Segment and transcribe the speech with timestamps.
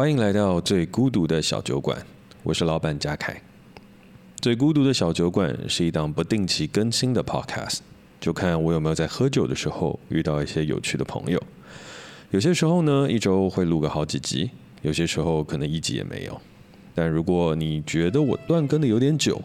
[0.00, 1.94] 欢迎来到最孤独的小酒馆，
[2.42, 3.38] 我是老板嘉凯。
[4.40, 7.80] 最孤独的小酒馆是一档不定期更新的 podcast，
[8.18, 11.38] 就看我有没有在喝酒的时候遇到一些有趣的朋友。
[12.30, 14.48] 有些时候呢，一周会录个好几集；
[14.80, 16.40] 有些时候可能一集也没有。
[16.94, 19.38] 但如果你觉得我断更的有点久，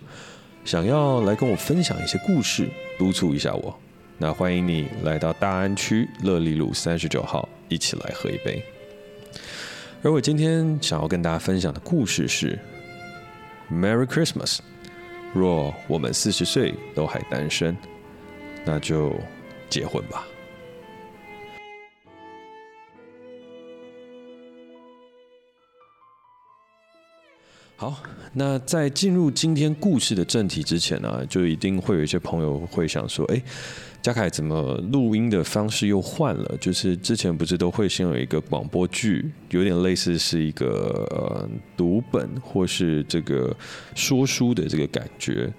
[0.64, 2.66] 想要来跟我分享一些故事，
[2.98, 3.78] 督促一下我，
[4.18, 8.64] 那欢迎你来到大安区乐利路三十九号，一起来喝一杯。
[10.06, 12.60] 而我今天想要跟大家分享的故事是
[13.72, 14.60] ：Merry Christmas。
[15.34, 17.76] 若我们四十岁都还单身，
[18.64, 19.16] 那就
[19.68, 20.28] 结婚吧。
[27.76, 27.96] 好，
[28.32, 33.42] 那在进入今天故事的正题之前呢，就一定会有一些朋友会想说：“哎。”
[34.06, 36.56] 嘉凯怎么录音的方式又换了？
[36.62, 43.52] 就是之前不是都会先有一个广播剧，有点类似是一个呃读本或是这个
[43.96, 45.52] 说书的这个感觉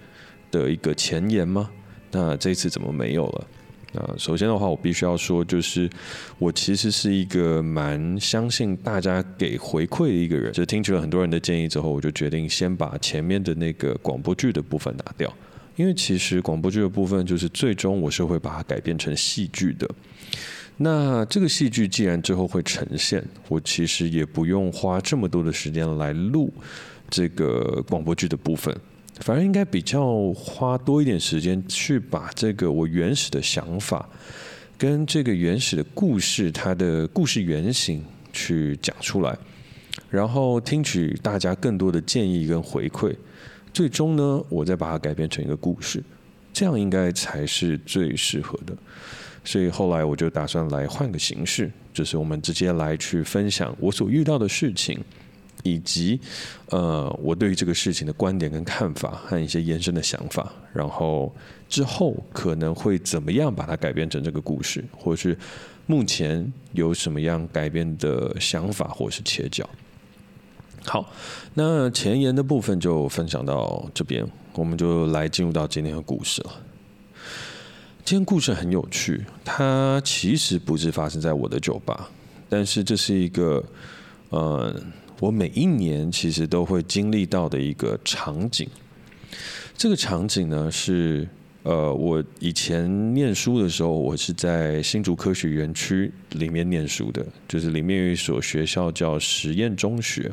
[0.53, 1.69] 的一个前言吗？
[2.13, 3.47] 那这次怎么没有了？
[3.93, 5.91] 那首先的话，我必须要说，就是
[6.39, 10.53] 我其实是一个蛮相信大家给回馈的一个人。
[10.53, 15.35] 就听取了很多人的建议之后，我就决定先把前面的那个广播剧的部分拿掉。
[15.77, 19.89] 因为其实广播剧的部分，就是最终我是会把它改编成戏剧的。
[20.79, 26.53] 那这个戏剧既然之后会呈现，我其实也不用花这么多的时间来录
[27.09, 28.75] 这个广播剧的部分，
[29.21, 34.07] 反而应该比较花多一点时间去把这个我原始的想法
[34.77, 39.37] 跟这个原始的故事，它的故事原型去讲出来，
[40.11, 43.15] 然后听取大家更多的建议跟回馈。
[43.77, 46.03] 最终呢，我再把它改编成一个故事，
[46.51, 48.75] 这样应该才是最适合的。
[49.45, 54.99] 所以后来我就打算来换个形式，就是我们直接来去分享我所遇到的事情，
[55.63, 56.19] 以及
[56.71, 60.51] 呃我对于这个事情的观点跟看法和一些延伸的想法。
[60.73, 61.31] 然后
[61.69, 65.37] 之后可能会怎么样把它改编成这个故事，或是
[65.85, 69.69] 目前有什么样改编的想法或是切角。
[70.89, 71.13] 好，
[71.55, 74.25] 那前言的部分就分享到这边，
[74.55, 76.63] 我们就来进入到今天的故事了。
[78.05, 82.09] 今天故事很有趣，它其实不是发生在我的酒吧，
[82.49, 83.63] 但是这是一个，
[84.31, 84.81] 呃，
[85.19, 88.69] 我每一年其实都会经历到的一个场景。
[89.77, 91.29] 这个场景呢是，
[91.65, 100.33] 呃，我以前念书的时候，我是在新竹科学园区里面念书的，就是里面有一所学校叫实验中学。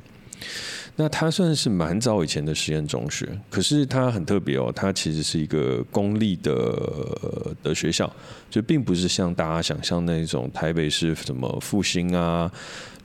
[0.95, 8.11] 那它算是蛮早以前的实验中学，可是它很特别哦，它其实是一个公立的的学校，
[8.49, 12.51] 就并不是像大家想象那种台北市什么复兴啊、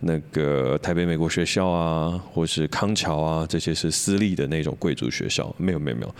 [0.01, 6.15] 那个台北美国学校啊，或是康桥啊，这些是私立的那种贵族学校，没有没有没有。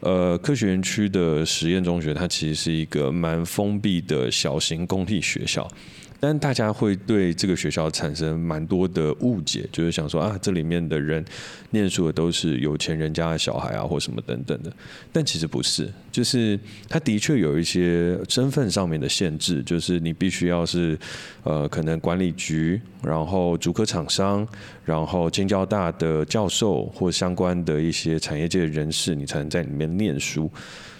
[0.00, 5.66] 呃，科学园区的实验中学，它其实是一个蛮封闭的小型公立学校。
[6.26, 11.22] 但大家会对这个学校产生蛮多的误解，就是想说啊，这里面的人
[11.68, 14.72] 念书的都是有钱人家的小孩啊，或什么等等的。
[15.12, 16.58] 但其实不是，就是
[16.88, 20.98] 他的确有一些身份上面的限制，就是你必须要是
[21.42, 24.48] 呃，可能管理局，然后主科厂商，
[24.82, 30.50] 然后清交大的教授或相关的一些产业界的人士，你才能在里面念书。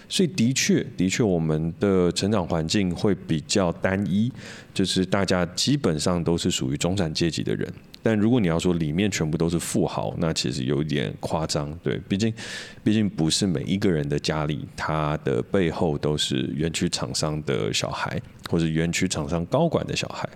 [0.07, 4.31] 所以的确，的确，我们的成长环境会比较单一，
[4.73, 7.67] 就是大家基本上都是属于中产阶级的人。
[8.03, 11.75] 但如果你要说里面全部都是富豪，那其实有一点夸张。
[11.81, 12.31] 对，毕竟，
[12.83, 20.29] 毕竟不是每一个人的家里，他的背后都是园区厂商的小孩，或者园区厂商高管的小孩。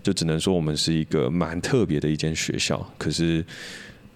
[0.00, 2.88] 就只能说我们是一个蛮特别的一间学校。
[2.96, 3.44] 可是，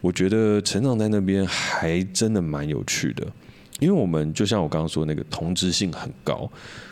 [0.01, 3.27] 我觉得成长在那边还真的蛮有趣的。
[3.83, 6.49] 因为我们就像我刚刚说的那个同质性很高，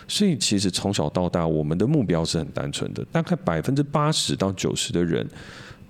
[0.09, 3.07] 所以其实从小到大，我们的目标是很单纯的。
[3.13, 5.25] 大概百分之八十到九十的人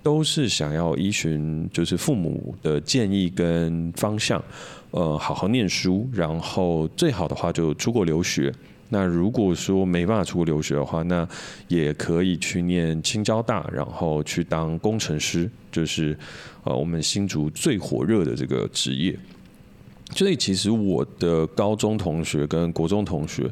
[0.03, 4.39] 都是想要依循就是父母的建议跟方向，
[4.91, 8.53] 呃，好好念书，然后最好的话就出国留学。
[8.89, 11.27] 那如果说没办法出国留学的话，那
[11.67, 16.15] 也可以去念青交大，然后去当工程师，就是
[16.63, 19.17] 呃我们新竹最火热的这个职业。
[20.11, 23.49] 所以其实我的高中同学跟国中同学，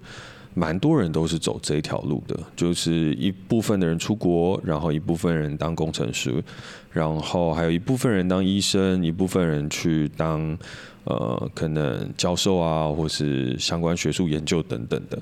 [0.54, 6.44] 蛮多人都是走这条路的，就是一部分的人出国，然后一部分人当工程师，
[6.92, 10.58] 然后还有一部分人当医生，一部分人去当
[11.06, 15.18] 呃可能教授啊，或是相关学术研究等等的。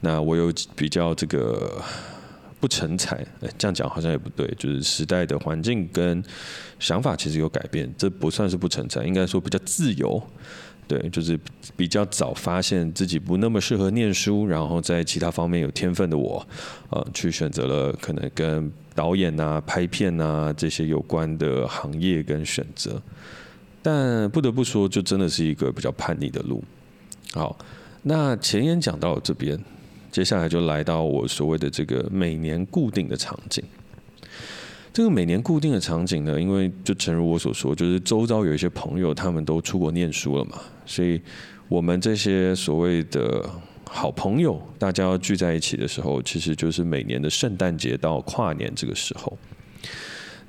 [0.00, 1.82] 那我有比较这个
[2.60, 3.26] 不成才，
[3.58, 6.22] 这样讲好像也不对，就是时代的环境跟
[6.78, 10.22] 想法其实有改变，这不算是不成才，应该说比较自由，
[10.88, 11.38] 对，就是
[11.76, 16.44] 比较早发现自己不那么适合念书，然后在其他方面有天分的我，
[16.88, 23.00] 呃，去选择了可能跟导演啊、拍片啊这些有关的行业跟选择，
[23.82, 26.64] 但不得不说，就真的是一个比较叛逆的路。
[27.32, 27.56] 好，
[28.02, 29.56] 那前言讲到这边。
[30.10, 33.62] 接下来就来到我所谓的这个每年固定的场景。
[34.98, 41.22] 这个每年固定的场景呢，因为就诚如我所说，就是周遭有一些朋友他们都出国念书了嘛，所以
[41.68, 43.48] 我们这些所谓的
[43.84, 49.38] 好朋友，大家要聚在一起的时候，其实就是每年的圣诞节到跨年这个时候。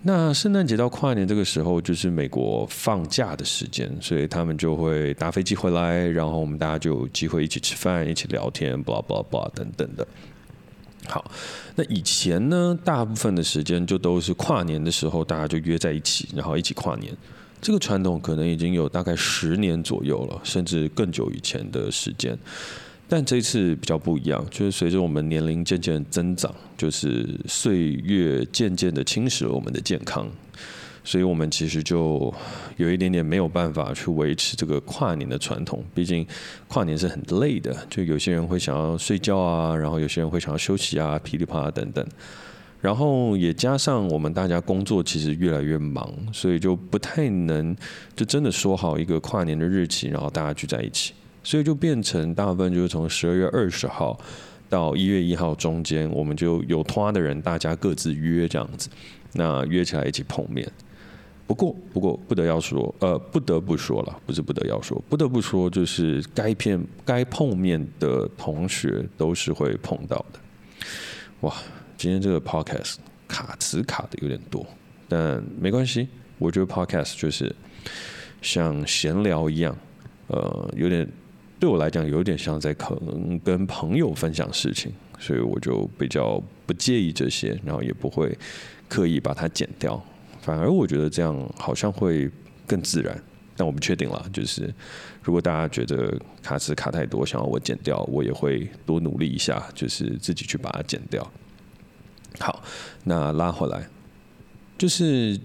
[0.01, 10.07] 那圣诞节到跨年这个时候，就是美国放假的时间，所以他们就会搭飞机回来，然后我们大家就有机会一起吃饭、一起聊天，blah blah blah 等等的。
[11.07, 11.31] 好，
[11.75, 17.15] 那以前呢，大部分的时间就都是跨年的时候，大家就约在一起，然后一起跨年。
[17.61, 22.37] 这个传统可能已经有大概十年左右了，甚至更久以前的时间。
[23.07, 30.29] 但这次比较不一样，就是随着我们年龄渐渐增长，就是岁月渐渐的侵蚀了我们的健康，
[31.03, 32.33] 所以我们其实就
[32.77, 35.83] 有一点点没有办法去维持这个跨年的传统。
[35.93, 36.25] 毕竟
[36.67, 42.05] 跨年是很累的，就有些人会想要睡觉啊，然后有些人会想要休息啊，噼里啪啦等等。
[42.81, 47.75] 然后也加上我们大家工作其实越来越忙，所以就不太能
[48.15, 51.13] 就真的说好一个跨年的日期，然后大家聚在一起。
[51.43, 54.17] 所以就变成大部分就是从十二月二十号
[54.69, 58.89] 到一月一号中间，我们就有拖的人，大家各自约这样子，
[59.33, 60.69] 那约起来一起碰面。
[61.49, 70.39] 不过，不过不得要说，呃，不得不说了，不是不得要说，不得不说，就是该片该碰面的同学都是会碰到的。
[71.39, 71.51] 哇，
[71.97, 72.97] 今天这个 podcast
[73.27, 74.63] 卡词卡的有点多，
[75.07, 76.07] 但没关系，
[76.37, 77.53] 我觉得 podcast 就是
[78.43, 79.75] 像闲聊一样，
[80.27, 81.09] 呃，有点。
[81.59, 88.37] 对我来讲，有点像在可能跟朋友分享事情，所以我就比较不介意这些，然后也不会
[88.87, 90.01] 刻意把它剪掉。
[90.41, 92.29] 反而我觉得这样好像会
[92.65, 93.21] 更自然。
[93.55, 94.73] 但我不确定了，就是
[95.21, 101.29] 如果大家觉得卡词卡太多，想要我剪掉，我也会多努力一下，就是自己去把它剪掉。
[102.39, 102.63] 好，
[103.03, 103.85] 那拉回来，
[104.77, 105.37] 就是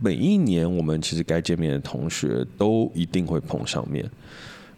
[0.00, 4.08] 每一年我们其实该见面的同学都一定会碰上面。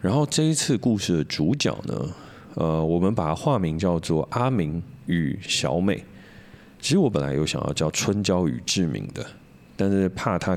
[0.01, 2.09] 然后这一次故事的主角呢，
[2.55, 6.03] 呃，我们把它化名叫做阿明与小美。
[6.81, 9.27] 其实我本来有想要叫春娇与志明的，
[9.79, 10.55] 但是怕他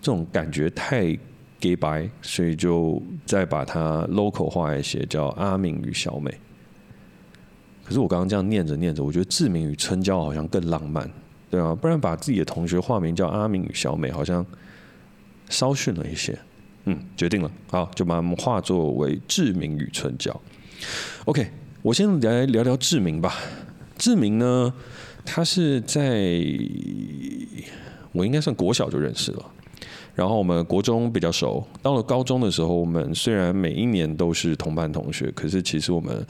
[0.00, 1.16] 这种感觉太
[1.60, 6.32] gay 白，所以就再把它 local 化一些，叫阿明与小美。
[7.84, 11.10] 可是我刚刚这样念着念着，我觉得志明与春娇好像更浪漫，
[11.50, 14.44] 对啊，不然把自己的同学化名叫阿明与小美，好像
[15.48, 16.38] 稍逊了一些。
[16.84, 20.34] 嗯，决定了，好，就把他们化作为志明与春娇。
[21.24, 21.50] OK，
[21.82, 23.34] 我先来聊聊志明吧。
[23.98, 24.72] 志明呢，
[25.24, 26.30] 他是在
[28.12, 29.44] 我应该算国小就认识了，
[30.14, 31.66] 然后我们国中比较熟。
[31.82, 36.26] 到了高中的时候，我们虽然每一年都是同班同学，可是其实我们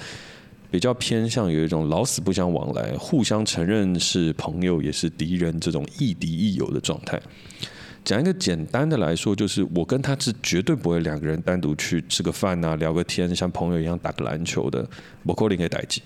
[0.71, 7.21] 比较偏向有一种老死不相往来，互相承认是朋友也是敌人这种亦敌亦友的状态。
[8.05, 14.87] 讲一个简单的来说，就是我跟他是绝对不会两个人单独去吃个饭啊、聊个天，像朋友一样打个篮球的。
[15.25, 16.01] 不可能可以代志，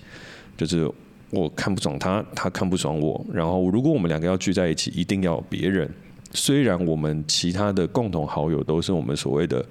[0.56, 0.90] 就是
[1.32, 3.26] 我看不爽他，他看不爽我。
[3.32, 5.90] 然后如果我们两个要聚在一起，一定要有别人。
[6.34, 9.64] 虽然我们其他的共同好友都是我们所谓的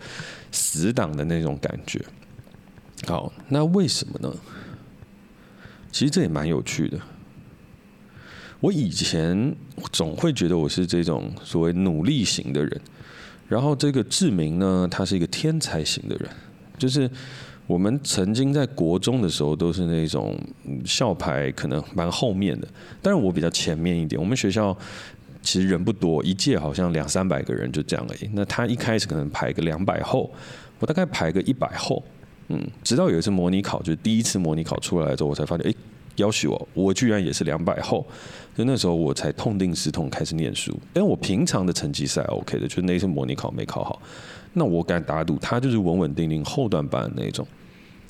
[0.52, 2.04] 死党的那种感觉。
[3.08, 4.36] 好，那为什么呢？
[5.92, 7.00] 其实这也蛮有趣的。
[8.60, 9.56] 我以前
[9.92, 12.82] 总会觉得我是这种所谓努力型的人，
[13.48, 16.30] 然后这个志明呢，他是一个天才型的人。
[16.78, 17.08] 就是
[17.68, 20.38] 我们曾经在国中的时候都是那种
[20.86, 22.68] 校排可能蛮后面的，
[23.02, 24.20] 但是我比较前面一点。
[24.20, 24.78] 我们学校
[25.42, 28.30] 其实人不多，一届好像两三百个人就这样而已。
[28.34, 30.32] 那他一开始可能排个两百后，
[30.80, 32.04] 我大概排个一百后，
[32.50, 35.74] 嗯，直到有一次模拟考，就是第一次模拟考出来之后，我才发现，哎。
[36.18, 38.06] 要许我，我居然也是两百后，
[38.56, 40.78] 就那时候我才痛定思痛开始念书。
[40.92, 44.00] 但我平常的成绩是还 OK 的，就那次模拟考没考好，
[44.54, 47.46] 那我敢打赌他就是稳稳定定后段班的那种。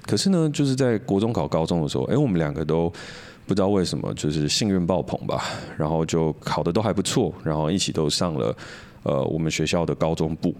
[0.05, 2.91] 可是呢，就是在国中考高中的时候，哎，我们两个都
[3.45, 5.43] 不知道为什么，就是幸运爆棚吧，
[5.77, 8.55] 然后就考得都还不错，然后一起都上了
[9.03, 10.55] 呃我们学校的高中部。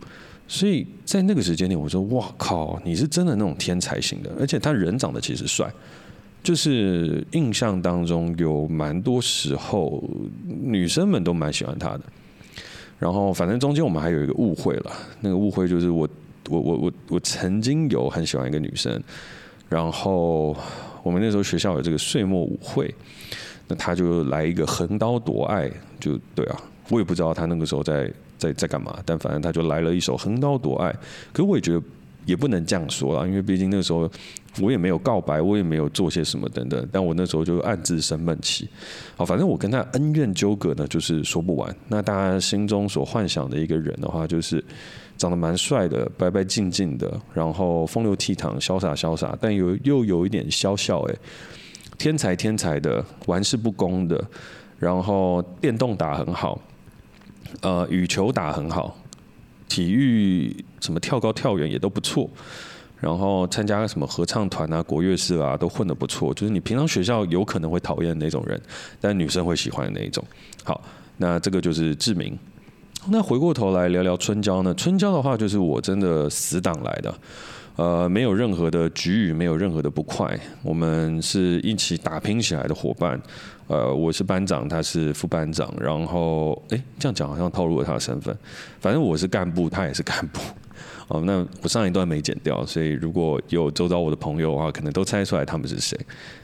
[0.47, 5.71] 所以在那个时间点，我说哇靠，你是真的那种天才型的，而且他人长得其实帅。
[6.43, 10.03] 就是印象当中有蛮多时候
[10.45, 12.01] 女生们都蛮喜欢他的。
[13.01, 14.91] 然后反正中间我们还有一个误会了，
[15.21, 16.07] 那个误会就是我
[16.49, 19.01] 我我我我曾经有很喜欢一个女生，
[19.67, 20.55] 然后
[21.01, 22.93] 我们那时候学校有这个岁末舞会，
[23.67, 25.67] 那他就来一个横刀夺爱，
[25.99, 30.95] 就对啊，我也不知道他那个时候在在在干嘛，但反正他就来了一首横刀夺爱，
[31.33, 31.81] 可我也觉得。
[32.23, 34.07] 也不能这样说啦，因为毕竟那个时候
[34.59, 38.67] 我也没有告白，我也没有做些什么等等，但我那时候就暗自生闷气。
[39.15, 41.73] 好，反正我跟他恩怨纠葛呢，就是说不完。
[41.87, 44.63] 那大家心中所幻想的一个人的话，就是
[45.17, 51.15] 长得蛮帅的，白白净净的，然后风流倜傥、潇洒潇洒，但有又有一点笑笑，哎，
[51.97, 54.21] 天才天才的，玩世不恭的，
[54.77, 56.59] 然后电动打很好，
[57.61, 58.97] 呃，羽球打很好。
[59.69, 62.29] 体育什么跳高跳远也都不错，
[63.01, 68.61] 然后参加什么合唱团啊、国乐社啊都混得不错，就是你平常学校有可能会讨厌那种人，
[69.01, 70.23] 但女生会喜欢的那一种。
[70.63, 70.79] 好，
[71.17, 72.37] 那这个就是志明。
[73.07, 74.73] 那回过头来聊聊春娇呢？
[74.75, 77.13] 春娇的话就是我真的死党来的。
[77.77, 83.19] 呃，没有任何的局域，没有任何的不快，我们是一起打拼起来的伙伴。
[83.67, 88.37] 呃，我是班长，他是副班长，然后，哎，这样讲好像透露了他的身份。
[88.79, 90.41] 反正我是干部，他也是干部。
[91.07, 95.97] 哦，那我上一段没剪掉，所以如果有周遭我的朋友的话，可能都猜出来他们是谁。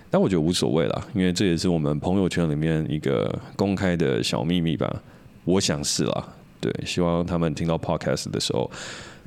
[0.09, 5.01] 但我觉得无所谓啦，因为这也是我们朋友圈里面一个公开的小秘密吧。
[5.43, 6.27] 我想是啦，
[6.59, 8.69] 对，希望他们听到 podcast 的时候，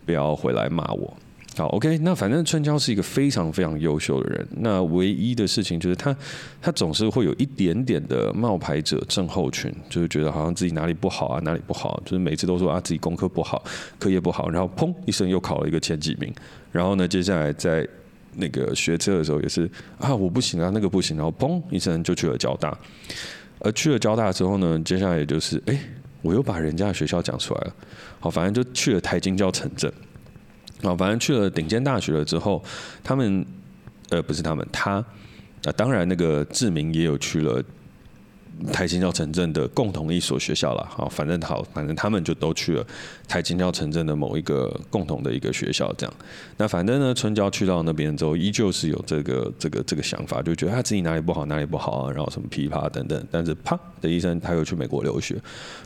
[0.06, 1.16] 不要回来骂我。
[1.56, 4.48] 好，OK，那反正春娇是一个非常非常优秀的人。
[4.58, 6.16] 那唯一的事情就是他，
[6.62, 13.62] 他总是会有一点点的冒牌者症候群，就是觉得好像自己哪里不好啊，哪里不好，就是每次都说啊自己功课不好，
[13.98, 16.32] 课业不好，然后砰一声又考了一个前几名。
[16.70, 17.86] 然后呢，接下来在
[18.36, 22.78] 那个学车的时候也是啊我不行啊，那个不行，然后砰一声就去了交大。
[23.58, 25.78] 而去了交大之后呢，接下来也就是哎，
[26.22, 27.74] 我又把人家的学校讲出来了。
[28.20, 29.92] 好，反正就去了台清交城镇。
[30.82, 32.62] 啊，反正去了顶尖大学了之后，
[33.02, 33.44] 他们，
[34.10, 34.96] 呃，不是他们，他，
[35.64, 37.62] 啊，当然那个志明也有去了。
[38.72, 42.86] 台清交成政的共同一所学校了，好，反正好，反正他们就都去了
[43.26, 46.14] 台清交成政的某一个共同的一个学校，这样。
[46.56, 53.26] 那反正呢，春娇去到那边之后，依旧是有这个这个这个想法，就觉得他自己哪里不好，哪里不好啊，然后什么琵琶等等。
[53.30, 55.36] 但是啪的一声，他又去美国留学，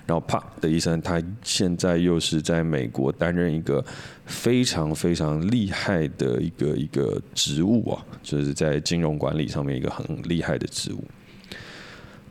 [0.07, 3.85] 然后啪的一声，他现在又是在美国担任一个
[4.27, 11.05] 非常非常厉害的一个一个职务啊，就是在金融管理上面一个很厉害的职务。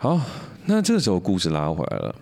[0.04, 0.20] 好，
[0.66, 2.14] 那这个时候故事拉回来了。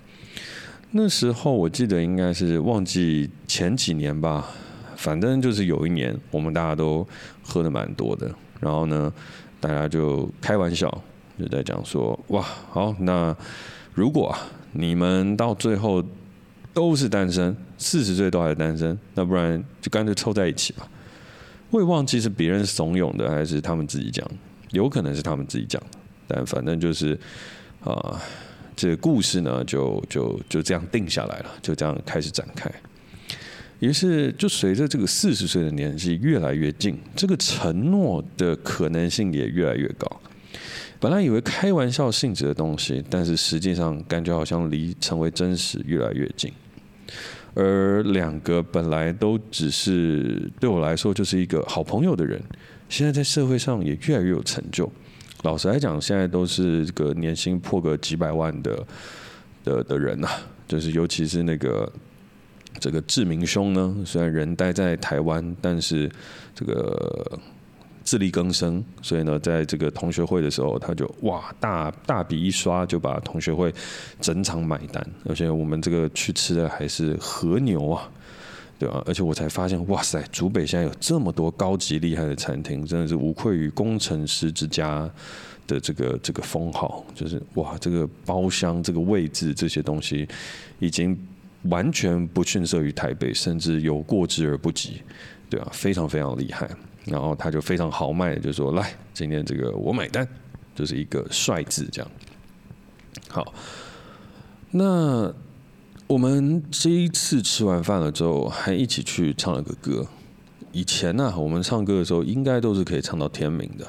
[0.91, 4.47] 那时候我记得应该是忘记前几年吧，
[4.95, 7.03] 反正就是有一年我们大家都
[7.41, 9.11] 喝得蛮多的，然后呢，
[9.59, 10.95] 大家就开玩笑
[11.39, 13.35] 就在讲说，哇，好，那
[13.95, 14.31] 如果
[14.73, 16.03] 你们到最后
[16.75, 20.87] 都是单身，四十岁都还是单身，那不然就干脆凑在一起吧。
[21.71, 24.23] 我也忘记是别人怂恿的还是他们自己讲，
[24.69, 25.97] 有可能是他们自己讲的，
[26.27, 27.19] 但反正就是。
[27.83, 28.21] 啊，
[28.75, 32.71] 这个故事呢，就就就这样定下来了，就这样开始展开。
[33.79, 40.07] 于是，就随着这个四十岁的年纪越来越近，这个承诺的可能性也越来越高。
[40.99, 46.53] 本来以为开玩笑性质的东西，但是实际上感觉好像离成为真实越来越近。
[47.55, 52.39] 而两个本来都只是对我来说就是一个好朋友的人，
[52.87, 54.87] 现在在社会上也越来越有成就。
[55.43, 58.85] 老实来讲，现在都是这个年薪破个几百万的
[59.63, 60.33] 的的人呐、啊，
[60.67, 61.91] 就是尤其是那个
[62.79, 66.09] 这个志明兄呢，虽然人待在台湾，但是
[66.53, 67.39] 这个
[68.03, 73.73] 自力更生，所以呢，在这个同学会的时候，他就哇大大笔一刷就把同学会
[74.19, 78.07] 整场买单，而且我们这个去吃的还是和牛啊。
[78.81, 85.07] 对啊，而且我才发现，哇塞，竹北现在有这么多高级厉害的餐厅，真的是无愧于工程师之家
[85.67, 87.05] 的这个这个封号。
[87.13, 90.27] 就是哇，这个包厢、这个位置这些东西，
[90.79, 91.15] 已经
[91.65, 95.03] 完全不逊色于台北，甚至有过之而不及。
[95.47, 96.67] 对啊，非常非常厉害。
[97.05, 100.27] 然后他就非常豪迈的，就说：“来，今天这个我买单，
[100.73, 102.11] 就是一个帅字这样。”
[103.29, 103.53] 好，
[104.71, 105.31] 那。
[106.11, 110.05] 我们这一次吃完饭了之后，还一起去唱了个歌。
[110.73, 113.87] 以前呢、我们唱歌的时候应该都是可以唱到天明的，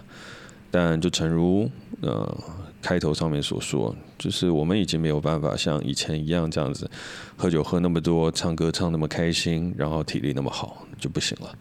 [0.70, 1.68] 但就诚如
[2.00, 2.32] 呃
[2.80, 6.88] 开头上面所说，就是我们已经没有办法像以前一样这样子
[7.36, 11.52] 喝酒喝那么多，唱歌唱那么开心，然后体力那么好就不行了。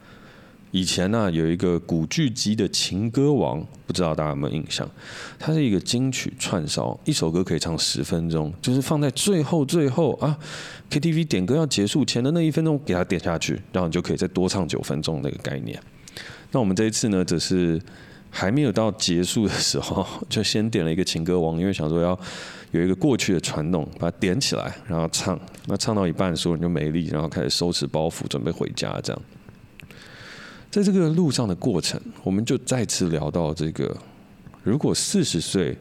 [0.72, 4.90] 以前呢、有一个古巨基的情歌王，不知道大家有没有印象？
[5.38, 10.38] 它是一个金曲串烧，一首歌可以唱十分钟，就是放在最后最后啊
[10.90, 15.78] ，KTV 点歌要结束前的那一分钟给它点下去，然后你就可以再多唱九分钟那个概念。
[16.52, 17.82] 那我们这一次呢，则是
[18.30, 22.18] 还没有到结束的时候，就先点了一个情歌王，因为想说要
[22.72, 25.38] 有一个过去的传统，把它点起来，然后唱。
[25.66, 29.22] 那唱到一半的时候，你就没力，然后开始收拾包袱，准备回家这样。
[30.72, 33.96] 在这个路上的过程，我们就再次聊到这个：
[34.64, 35.78] 如果四十岁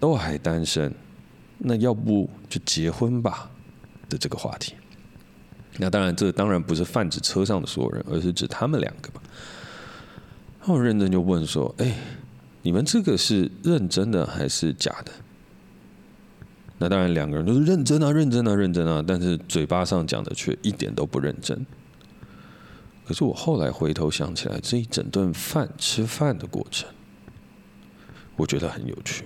[0.00, 0.92] 都还单身，
[1.58, 3.48] 那要不就结婚吧
[4.08, 4.74] 的这个话题。
[5.78, 9.22] 那当然，这当然不是泛指车上的所有人，而是指他们两个吧。
[10.66, 11.96] 我认真就问说：“哎，
[12.62, 15.12] 你们这个是认真的还是假的？”
[16.78, 21.64] 那当然，两个人都是认真啊，认真啊，认真啊，但是嘴巴上讲的却一点都不认真。
[23.04, 26.88] 可是我后来回头想起来，这一整顿饭吃饭的过程，
[28.36, 29.24] 我觉得很有趣。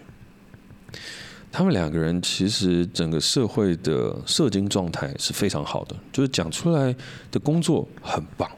[1.53, 6.95] 他们两个人其实整个社会的社经状态是非常好的，就是讲出来
[7.31, 8.51] 的工作很棒，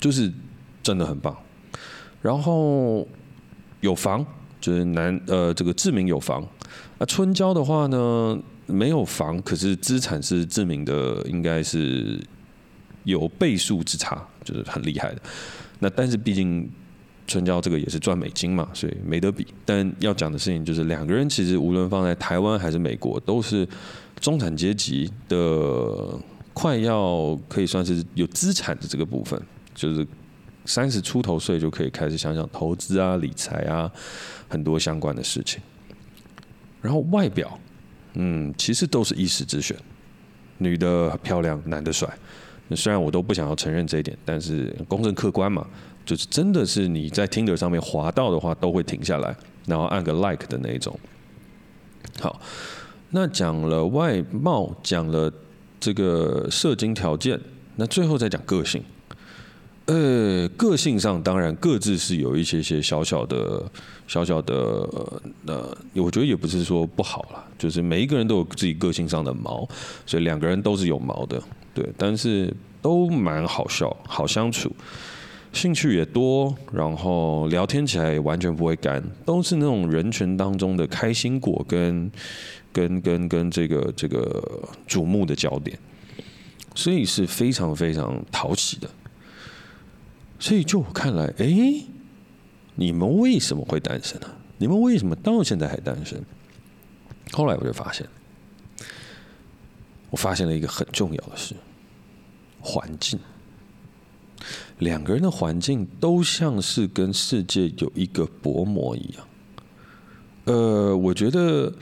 [0.00, 0.32] 就是
[0.82, 1.36] 真的很棒。
[2.20, 3.06] 然后
[3.80, 4.24] 有房，
[4.60, 6.42] 就是男呃这个志明有房。
[6.98, 12.20] 啊，春娇的话呢，没有房，可是资产是志明的，应该是。
[13.04, 15.22] 有倍数之差，就是很厉害的。
[15.78, 16.70] 那但是毕竟
[17.26, 19.46] 春娇这个也是赚美金嘛，所以没得比。
[19.64, 23.66] 但要讲的事情就是，两个人其实无论放在台湾还是美国，都是
[24.20, 26.18] 中产阶级的，
[26.52, 29.40] 快要可以算是有资产的这个部分，
[29.74, 30.06] 就是
[30.64, 33.90] 三十出头岁就可以开始想想投资啊、理财啊，
[34.48, 35.60] 很多相关的事情。
[36.80, 37.58] 然后外表，
[38.14, 39.76] 嗯，其实都是一时之选，
[40.58, 42.08] 女的漂亮，男的帅。
[42.74, 45.66] 虽然我都不想要承认这一点，但是公正客观嘛，
[46.04, 49.36] 就是真的是你在 Tinder 上面滑到的话，都会停下来，
[49.66, 50.98] 然后按个 Like 的那一种。
[52.20, 52.40] 好，
[53.10, 55.32] 那讲了外貌，讲了
[55.80, 57.40] 这个射精条件，
[57.76, 58.82] 那最后再讲个性。
[59.86, 63.62] 呃，个性上当然各自是有一些些小小的、
[64.06, 64.54] 小小的
[65.46, 69.68] 呃，我觉得也不是说不好啦，就是每一个人都有自己个性上的毛，
[70.06, 71.42] 所以两个人都是有毛的。
[71.74, 74.70] 对，但是都蛮好笑，好相处，
[75.52, 82.10] 兴趣也多，然后聊天起来也完全不会干，都是那种人群当中的开心果跟
[82.72, 85.78] 跟跟跟这个这个瞩目的焦点，
[86.74, 88.90] 所以是非常非常讨喜的。
[90.38, 91.84] 所以就我看来，哎，
[92.74, 94.26] 你们为什么会单身呢？
[94.58, 96.22] 你们为什么到现在还单身？
[97.32, 98.06] 后来我就发现。
[100.12, 101.56] 我发现了一个很重要的事：
[102.60, 103.18] 环境。
[104.78, 109.26] 两个人的环境都像是跟世界有一个薄膜一样。
[110.44, 111.72] 呃，我觉得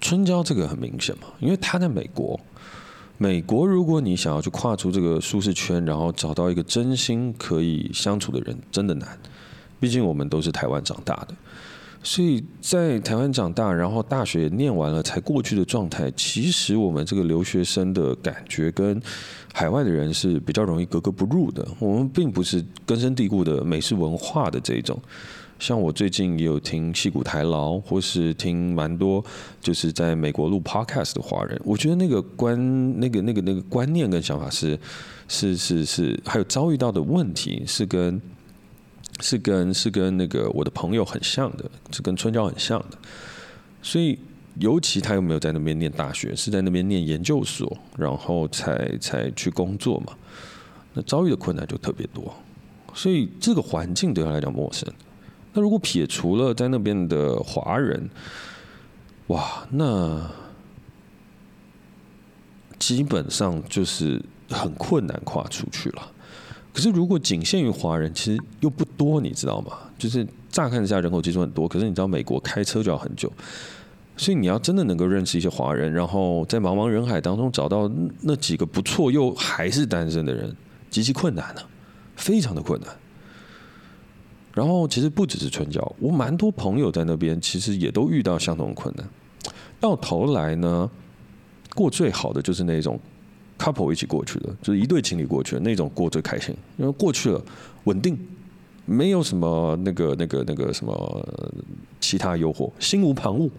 [0.00, 2.38] 春娇这个很明显嘛，因为他在美国。
[3.20, 9.18] 美国，如果你想要去跨出这个舒适圈，然后找到一个真心可以相处的人，真的难。
[9.80, 11.34] 毕竟我们都是台湾长大的。
[12.02, 19.00] 所以在台湾长大，然后大学念完了才过去的状态，其实我们这个留学生的感觉跟
[19.52, 21.66] 海外的人是比较容易格格不入的。
[21.78, 24.98] 我们并不是根深蒂固的美式文化的这种。
[25.58, 29.22] 像我最近也有听戏骨台劳，或是听蛮多
[29.60, 34.78] 就是在美国录 podcast 的华人，我觉得那个观、那个、那个、那个观念跟想法是
[35.26, 38.18] 是是是，还有遭遇到的问题是跟。
[39.20, 42.98] 是跟是跟那个我的朋友很像的，是跟春娇很像的，
[43.82, 44.18] 所以
[44.58, 50.12] 尤其他又没有在那边念大学，是在那边念研究所，然后才才去工作嘛，
[50.94, 52.34] 那遭遇的困难就特别多，
[52.94, 54.88] 所以这个环境对他来讲陌生。
[55.52, 58.08] 那如果撇除了在那边的华人，
[59.28, 60.30] 哇，那
[62.78, 66.12] 基本上就是很困难跨出去了。
[66.78, 69.72] 可是，如果仅限于华人，其实又不多，你知道吗？
[69.98, 73.28] 就是乍看之下人口基数很多，可是你知道美国开车就要很久，
[74.16, 80.54] 所以你要真的能够认识一些华人，然后在茫茫人海当中找到那几个不错又还是单身的人，
[80.88, 81.66] 极其困难的，
[82.14, 82.88] 非常的困难。
[84.54, 89.04] 然后，其实不只是春娇，我蛮多朋友在那边，其实也都遇到相同的困难。
[89.80, 90.88] 到头来呢，
[91.74, 93.00] 过最好的就是那种。
[93.58, 97.42] Couple 一起过去的，就是一对情侣过去的那种过最开心，因为过去了
[97.84, 98.18] 稳定，
[98.86, 101.28] 没有什么那个那个那个什么
[102.00, 103.50] 其他诱惑，心无旁骛，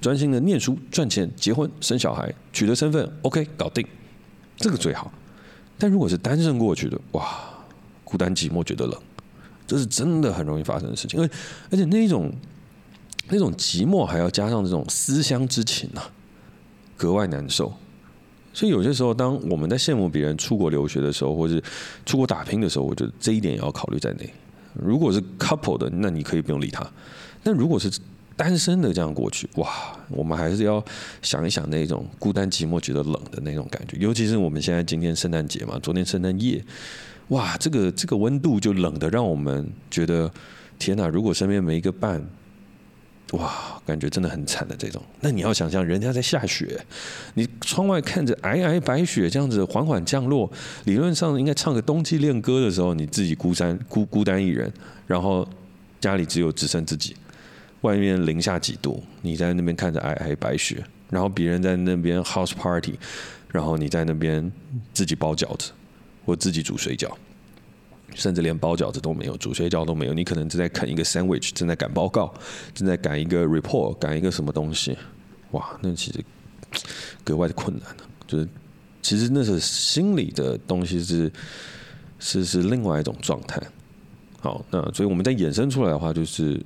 [0.00, 3.86] 专心的念书、赚钱、结婚、生小孩、取得身份，OK，搞定，
[4.56, 5.12] 这个最好。
[5.78, 7.26] 但如果是单身过去的，哇，
[8.04, 8.96] 孤单寂寞觉得冷，
[9.66, 11.20] 这是真的很容易发生的事情。
[11.20, 11.28] 而
[11.70, 12.30] 而且那一种
[13.28, 16.10] 那种寂寞还要加上这种思乡之情啊，
[16.96, 17.72] 格外难受。
[18.52, 21.62] 所以有些时候，当我们在羡慕别人出国留学的时候，或是
[22.04, 24.30] 出国打拼的时候，我觉得这一点也要考虑在内。
[24.74, 26.82] 如果是 couple 的，那你可以不用理他；
[27.42, 27.90] 但如果是
[28.36, 29.68] 单身的这样过去，哇，
[30.08, 30.82] 我们还是要
[31.20, 33.96] 想一想那种孤单寂寞觉得冷的那种感觉。
[33.98, 36.64] 尤其是我们现在今天圣诞节嘛，昨天圣诞夜，
[37.28, 40.30] 哇，这个这个温度就冷得让我们觉得
[40.78, 41.06] 天哪！
[41.06, 42.26] 如果身边没一个伴，
[43.32, 45.02] 哇，感觉真的很惨的这种。
[45.20, 46.78] 那你要想象人家在下雪，
[47.34, 50.50] 你窗外看着皑皑白雪这样子缓缓降落，
[50.84, 54.72] 理论上应该唱个冬季恋歌的时候，你自己孤单孤孤单一人，
[55.06, 55.48] 然后
[56.00, 57.16] 家里只有只剩自己。
[57.80, 62.96] 外面零下几度，你在那边看着皑皑白雪，然后别人在那边 house party，
[63.50, 64.52] 然后你在那边
[64.94, 65.72] 自己包饺子，
[66.24, 67.10] 或自己煮水饺，
[68.14, 72.32] 甚至连包饺子都没有，煮水饺都没有，你可能正在啃一个 sandwich，正在赶报告，
[72.74, 74.96] 正在赶一个 report，赶一个什么东西，
[75.52, 76.24] 哇，那其实
[77.24, 77.86] 格外的困难，
[78.26, 78.48] 就是
[79.00, 81.32] 其实那是心理的东西是
[82.18, 83.60] 是是另外一种状态。
[84.40, 86.60] 好，那所以我们再衍生出来的话就是。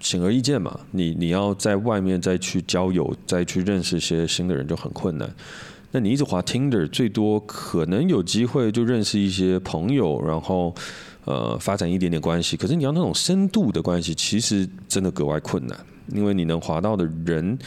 [0.00, 5.28] 显而易见嘛，你你要在外面再去交友，再去认识一些新的人就很困难。
[5.90, 10.74] 那你一直滑 Tinder，最多可能有机会就认识一些朋友，然后
[11.24, 12.56] 呃发展一点点关系。
[12.56, 17.58] 可是你要那种深度的关系，其实真的格外困难，因为你能滑到的人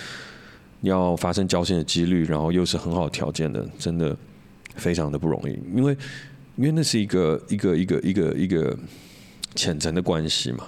[0.82, 4.16] 要发生交心的几率，然后又是很好条件的，真的
[4.76, 5.60] 非常的不容易。
[5.76, 5.98] 因为
[6.58, 8.78] 因为那是一个一个一个一个一个
[9.56, 10.66] 浅层的关系嘛。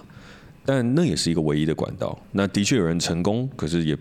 [0.65, 2.17] 但那也是一个唯一的管道。
[2.31, 3.97] 那的确有人成功，可是也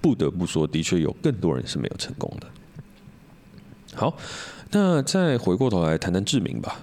[0.00, 2.46] 不得不说，的确有更多人是没有成功的。
[3.96, 4.16] 好，
[4.72, 6.80] 那再回过头来谈谈志明吧。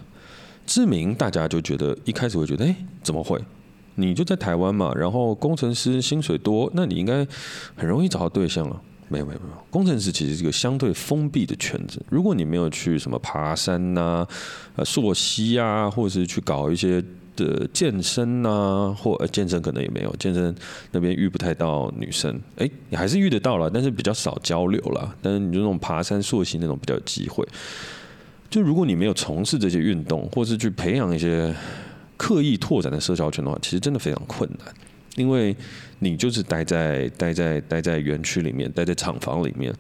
[0.66, 3.40] 志明大家就觉得一开始会觉得，哎，怎么会？
[3.96, 7.28] 你就在台湾嘛，然后工程师薪水多，那你应该
[7.76, 8.82] 很容易找到对象了。
[9.10, 12.02] 没有没有没有，工程师其实是一个相对封闭的圈子。
[12.10, 14.26] 如果你没有去什么爬山呐、
[14.78, 17.04] 呃溯溪啊，或者是去搞一些。
[17.44, 20.54] 的健身啊，或健身可能也没有，健身
[20.92, 25.16] 那边遇不太到女生，哎，你还是遇得到了，但是比较少交流了。
[25.22, 27.48] 但是你就那种爬山溯溪那种比较有机会。
[28.50, 31.56] 就如果你没有从事这些运动，或是去培养一些
[32.18, 34.74] 刻意拓展的社交圈的话，其实真的非常困难，
[35.16, 35.56] 因为
[36.00, 39.74] 你就是待在待在待在园区里面，待在厂房里面，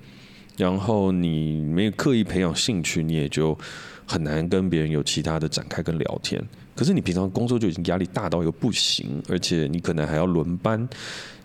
[0.58, 3.58] 然后你没有刻意培养兴趣，你也就
[4.06, 6.42] 很难跟别人有其他的展开跟聊天。
[6.76, 10.88] 可是你平常工作就已经压力大到又不行，而且你可能还要轮班，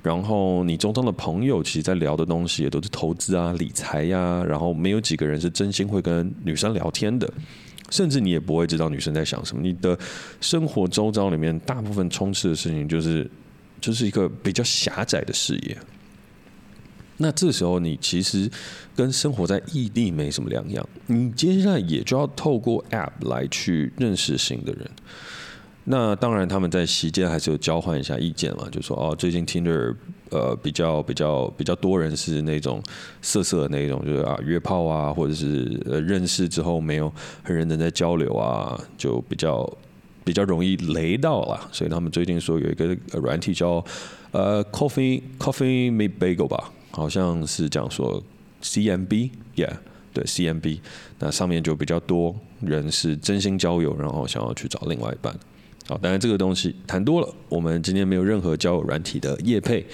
[0.03, 7.29] 然后你中东的朋友其实在聊的东西也都是投资啊、理财呀、然后没有几个人是真心会跟女生聊天的，
[7.91, 9.63] 甚至你也不会知道女生在想什么。
[9.63, 9.99] 你的
[10.41, 13.29] 生活周遭里面大部分充斥的事情就是
[13.81, 15.77] 就是一个比较狭窄的视野。
[17.19, 18.51] 那这时候你其实
[18.95, 24.91] 跟生活在异地没什么两样，你接下来也就要透过 App 来去认识新的人。
[25.89, 29.95] 那当然他们在席间还是有交换一下意见嘛，就说哦，最近 Tinder
[30.31, 32.83] 呃比较比较比较多人是那种
[33.23, 37.11] 色色的那种，就是啊约炮啊，或者是呃认识之后没有
[37.45, 39.65] 很认真在交流啊，就比较
[40.25, 41.69] 比较容易雷到了。
[41.71, 43.83] 所以他们最近说有一个软体叫
[44.33, 46.73] 呃 Coffee Coffee Me Bagel 吧。
[46.97, 48.23] 好像是讲说
[48.63, 49.71] CMB，yeah，
[50.15, 50.79] 对 CMB，
[51.19, 55.39] 那上面就比较多人是真心交友，然后想要去找另外一半。
[55.87, 59.87] 好，当然这个东西谈多了，我们今天没有任何交友软体的业配。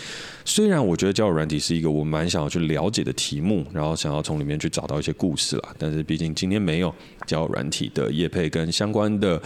[0.44, 6.94] 虽然我觉得交友软体是一个我蛮想要去了解的题目，然后想要从里面去找到一些故事啦，但是毕竟今天没有
[7.26, 9.42] 交友软体的业配跟相关的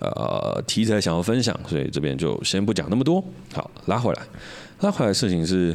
[0.00, 3.22] 呃题材想要分享，所以这边就先不讲那么多。
[3.54, 4.22] 好，拉回来，
[4.80, 5.72] 拉回来的事情是。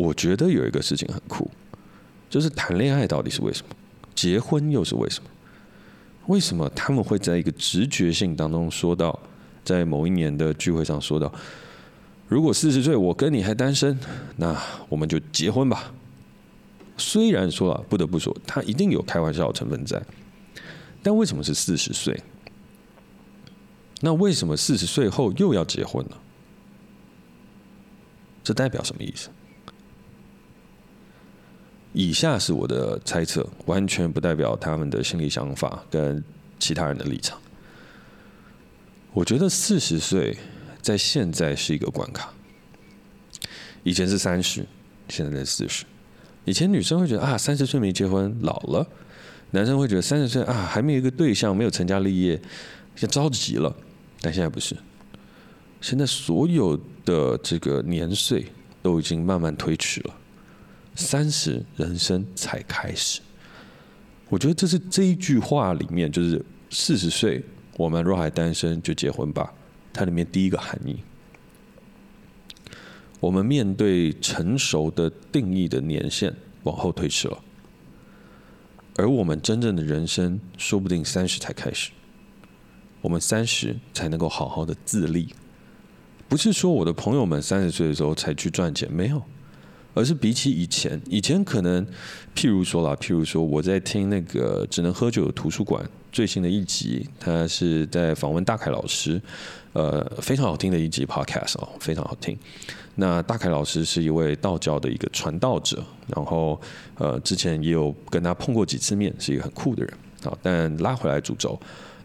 [0.00, 1.50] 我觉得有一个事情很酷，
[2.30, 3.74] 就是谈恋爱到底是为什么？
[4.14, 5.28] 结婚又是为什么？
[6.26, 9.18] 为什么他们会在一个直觉性当中说到，
[9.64, 11.32] 在某一年的聚会上说到，
[12.28, 13.98] 如果四十岁我跟你还单身，
[14.36, 14.56] 那
[14.88, 15.92] 我们就结婚吧。
[16.96, 20.00] 虽然说啊，不得不说，他一定有开玩笑的成分在，
[21.02, 22.22] 但为什么是四十岁？
[24.00, 26.16] 那为什么四十岁后又要结婚呢？
[28.44, 29.28] 这代表什么意思？
[31.92, 36.22] 以下是我的猜测，完全不代表他们的心理想法跟
[36.58, 37.38] 其他人的立场。
[39.12, 40.36] 我觉得四十岁
[40.80, 42.32] 在现在是一个关卡，
[43.82, 44.64] 以前是三十，
[45.08, 45.84] 现在是四十。
[46.44, 48.86] 以前女生会觉得啊，三十岁没结婚老了；
[49.50, 52.40] 男生会觉得三十岁啊，还没有一个对象，没有成家立业，
[52.94, 53.74] 就着急了。
[54.20, 54.76] 但现在不是，
[55.80, 58.46] 现在所有的这个年岁
[58.80, 60.14] 都已经慢慢推迟了，
[60.94, 63.20] 三十人生才开始。
[64.28, 67.42] 我觉得这是这一句话里面，就是四十岁
[67.76, 69.52] 我们若还单身就结婚吧，
[69.92, 71.00] 它里面第一个含义。
[73.18, 77.38] 我们面对成熟的定义的年限往后推迟了，
[78.96, 81.90] 而我们真正的人生说不定三十才开始。
[83.02, 85.34] 我们三十才能够好好的自立，
[86.28, 89.22] 不是说我的朋友们三十岁的时候才去赚钱，没有，
[89.94, 91.84] 而是比起以前，以前可能，
[92.34, 99.20] 譬如说啦，譬如说我在听那个只能喝酒的图书馆最新的一集，他是在访问大凯老师，
[99.72, 102.38] 呃，非常好听的一集 podcast 哦，非常好听。
[102.96, 106.60] 那大凯老师是一位道教的一个传道者，然后
[106.96, 109.94] 呃，之前也有跟他碰过几次面，是一个很酷的人。
[110.22, 111.58] 好，但拉回来主轴。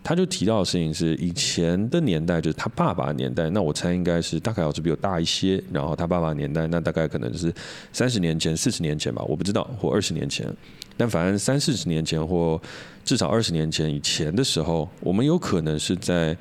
[0.08, 7.52] 他就提到的事情是，以前的年代就是他爸爸的年代，那我猜应该是大概老师比我大一些，然后他爸爸年代，那大概可能是
[7.92, 10.48] 三十年前、四十年前吧，我不知道，或二十年前，
[10.96, 12.62] 但反正三四十年前或
[13.04, 16.38] 至少二十年前以前的时候，我们有可能是在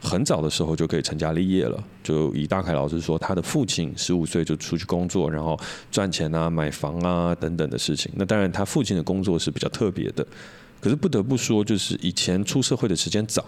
[0.00, 1.84] 很早的时候就可以成家立业了。
[2.02, 5.54] 就以大凯老师说，他的父亲十五岁就出去工作，然后
[5.90, 8.10] 赚钱啊、买房啊等等的事情。
[8.16, 10.26] 那当然，他父亲的工作是比较特别的。
[10.82, 13.44] 可是不得不说，就是以前出社会的时间早，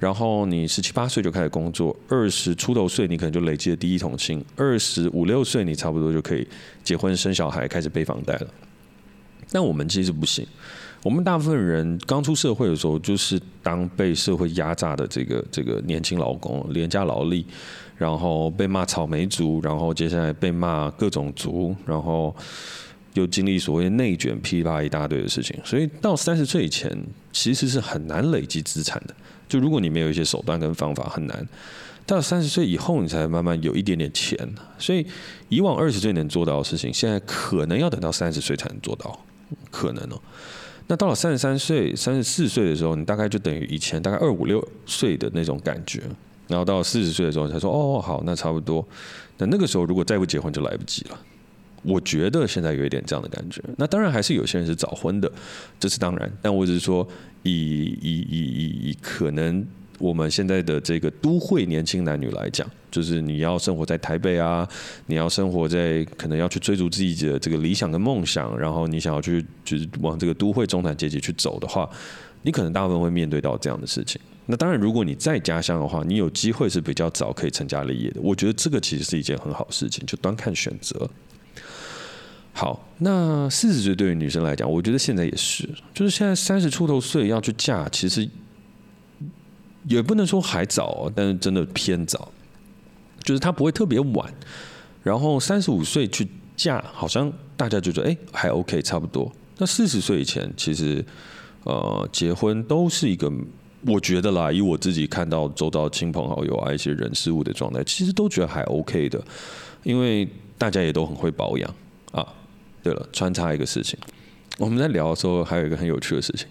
[0.00, 6.44] 然后你十七八岁就开始工作，二十出头岁你可能就累积了第一桶金，二十五六岁你差不多就可以
[6.82, 8.48] 结婚生小孩，开始背房贷了。
[9.52, 10.44] 但我们其实不行，
[11.04, 17.46] 我们大部分人刚出社会的时候，就是当被社会压榨的这个这个年轻劳工、廉价劳力，
[17.96, 22.34] 然后被骂草莓族，然后接下来被骂各种族，然后。
[23.16, 26.94] 就经历所谓内卷、噼啪一大堆的事情，所以到三十岁以前，
[27.32, 29.14] 其实是很难累积资产的。
[29.48, 31.48] 就如果你没有一些手段跟方法，很难。
[32.04, 34.38] 到三十岁以后，你才慢慢有一点点钱。
[34.78, 35.06] 所以
[35.48, 39.18] 以往二十岁能做到的事情，现在可能要等到三十岁才能做到，
[39.70, 40.20] 可能哦。
[40.88, 46.02] 那到了三十三岁、三十四岁的时候，你大概就等于以前大概二五六岁的那种感觉。
[46.48, 48.86] 然后到四十岁的时候，才说：“哦，好，那差不多。”
[49.38, 51.18] 那那个时候如果再不结婚，就来不及了。
[51.86, 55.30] 我觉得现在有一点这样的感觉，那当然还是有些人是早婚的，
[55.78, 56.30] 这是当然。
[56.42, 57.06] 但我只是说
[57.44, 59.64] 以，以以以以可能
[59.98, 64.68] 我们现在的这个都会年轻男女来讲，就是你要生活在台北啊，
[65.06, 71.88] 你要生活在可能要去追逐自己的这个理想跟梦想，然后你想要去就是往这个都会中产阶级去走的话，
[72.42, 74.20] 你可能大部分会面对到这样的事情。
[74.48, 78.20] 那当然，如果你在家乡的话，你有机会是比较早可以成家立业的。
[78.20, 81.08] 我觉得这个其实是一件很好事情，就端看选择。
[82.58, 88.26] 好，那四十岁对于女生来讲，我觉得现在也是，就是现在三十出头岁要去嫁，其实
[89.86, 92.32] 也不能说还早，但是真的偏早，
[93.22, 94.32] 就是她不会特别晚。
[95.02, 99.30] 然后三十五岁去嫁，好像大家就觉得哎还 OK 差不多。
[99.58, 101.04] 那四十岁以前，其实
[101.64, 103.30] 呃结婚都是一个，
[103.86, 109.22] 我觉得啦，以我自己看到周遭亲朋好友啊一些人事物的状态，其实都觉得还 OK 的，
[109.82, 111.74] 因为大家也都很会保养
[112.12, 112.26] 啊。
[112.86, 113.98] 对了，穿插一个事情，
[114.58, 116.46] 我们在聊的时候还有一个很有趣的事情。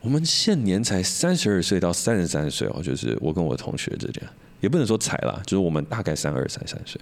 [0.00, 4.22] 我们现年才三十二岁到三十三岁哦，就是我跟我同学之间，
[4.62, 6.98] 也不能说才啦，就是我们大概三二三三岁。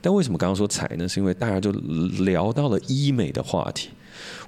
[0.00, 1.08] 但为什么刚刚说才呢？
[1.08, 3.88] 是因为大家就聊到了医美的话题。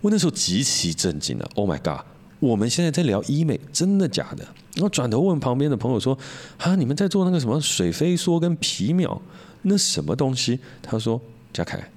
[0.01, 2.07] 我那时候极其震惊啊！Oh my god！
[2.39, 4.45] 我们现在在聊医美，真的假的？
[4.75, 6.17] 然后转头问旁边的朋友说
[6.59, 9.21] ：“啊，你们在做那个什么水飞梭跟皮秒？
[9.63, 11.21] 那什么东西？”他说
[11.53, 11.91] ：“嘉凯，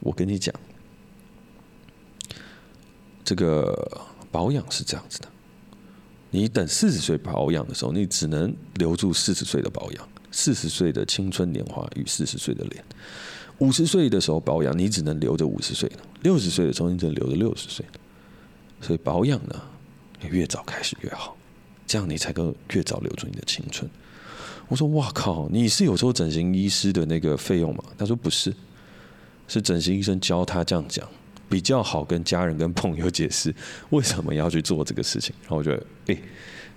[0.00, 0.52] 我跟你讲。”
[3.24, 5.28] 这个保养是这样子的，
[6.30, 12.82] 你等四十岁保养的时候，你只能留住四十岁的保养，四十岁的青春年华与四十岁的脸；
[13.58, 17.98] 五十岁的时候保养，你只能留着五十岁的；六十岁的时候，你只能留着六十岁的。
[18.80, 19.62] 所以保养呢，
[20.20, 21.34] 你越早开始越好，
[21.86, 23.88] 这样你才能越早留住你的青春。
[24.68, 27.84] 我说：哇靠，你是有收整形医师的那个费用吗？
[27.96, 28.54] 他说不是，
[29.48, 31.08] 是整形医生教他这样讲。
[31.48, 33.54] 比较好跟家人跟朋友解释
[33.90, 36.18] 为什么要去做这个事情，然后我觉得，哎，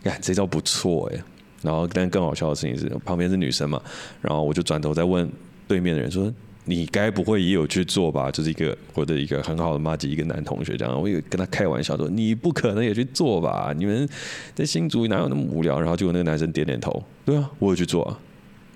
[0.03, 1.23] 看这招不错哎。
[1.63, 3.81] 然后，但更好笑的事情是，旁边是女生嘛，
[4.21, 5.27] 然后我就转头再问
[5.67, 6.31] 对面的人说
[6.65, 13.73] ：“你该不会也有去做吧？”就是一个我的一个很好的妈吉，一个男同学这样，我也跟他开玩笑说：“你不可能也去做吧？
[13.75, 14.07] 你们
[14.53, 18.19] 在新竹哪有那么无聊？”然后结果那个男生点点头：“对啊，我有去做啊。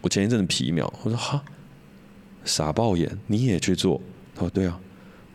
[0.01, 1.43] 我前一阵子皮秒。”我说：“哈，
[2.43, 4.01] 傻爆眼，你也去做？”
[4.33, 4.79] 他说：“对啊。”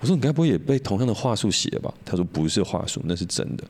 [0.00, 3.64] 我说：“你该不会也被同样的话术洗了吧？”他说：“不是话术，那是真的。”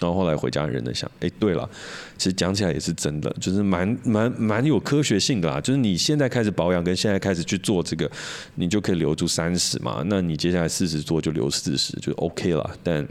[0.00, 1.68] 然后后来回家人在想，哎，对了，
[2.16, 5.60] 其实讲起来也是真的，就是蛮蛮蛮有科学性的啦。
[5.60, 8.10] 就是你现在开始保养，跟现在开始去做这个，
[8.54, 10.02] 你就可以留住三十嘛。
[10.06, 12.70] 那你接下来四十做就留四十，就 OK 了。
[12.82, 13.06] 但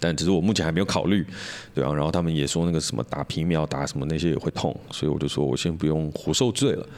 [0.00, 1.26] 但只是我目前还没有考虑，
[1.74, 1.92] 对啊。
[1.92, 6.88] 然后他们也说那个什么打皮秒打什么那些也会痛，所以我就说我先不用活受罪了。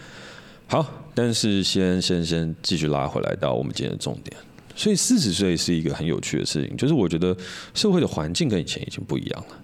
[0.69, 4.37] 好，但是先先先继续拉回来到我们今天的重点。
[4.75, 7.35] 所以四十岁是一个很有趣的事情，就是我觉得
[7.73, 9.57] 社会的环境跟以前已经不一样了。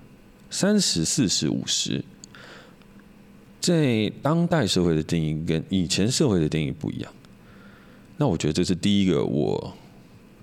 [0.49, 2.03] 三十、四十、五十，
[3.61, 7.12] 在当代社会的定义跟以前社会的定义不一样。
[8.17, 9.77] 那我觉得这是第一个，我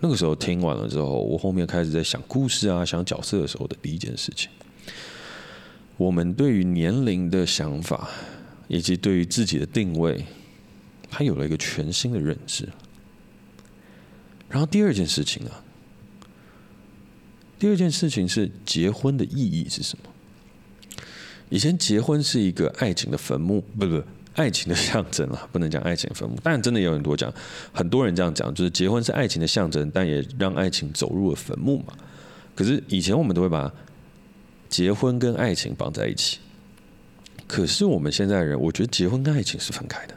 [0.01, 4.49] 那个时候听完了之后，我后面开始在想故事啊、想角色的时候的第一件事情。
[5.97, 8.09] 我们对于年龄的想法，
[8.67, 10.23] 以及对于自己的定位，
[11.09, 12.67] 他有了一个全新的认知。
[14.49, 15.63] 然后第二件事情啊，
[17.59, 20.05] 第二件事情是结婚的意义是什么？
[21.49, 24.03] 以前结婚是一个爱情的坟墓，不不，
[24.35, 26.37] 爱情的象征啊，不能讲爱情坟墓。
[26.43, 27.33] 但真的有很多讲，
[27.71, 31.93] 很多人这样讲，就是结婚是爱情的象征，但也让爱情走入了坟墓嘛。
[32.55, 33.71] 可是以前我们都会把
[34.67, 36.39] 结婚跟爱情绑在一起，
[37.47, 40.15] 可是我们现在人，我觉得结婚跟爱情是分开的。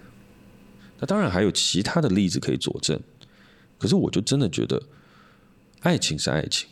[1.03, 2.99] 那当然还有其他的例子可以佐证。
[3.77, 4.81] 可是我就真的觉得，
[5.81, 6.69] 爱情是爱情，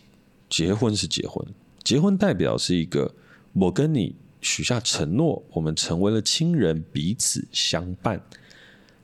[0.49, 1.45] 结婚是结婚。
[1.83, 3.13] 结婚代表是一个
[3.53, 8.23] 我跟你许下承诺，我们成为了亲人，彼此相伴。